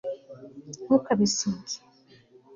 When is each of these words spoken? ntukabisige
ntukabisige 0.85 1.67